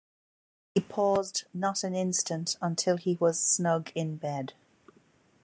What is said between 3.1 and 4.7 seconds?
was snug in bed.